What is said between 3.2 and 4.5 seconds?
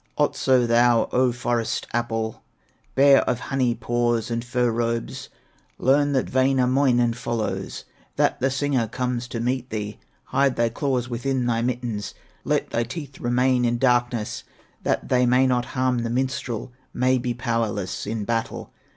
of honey paws and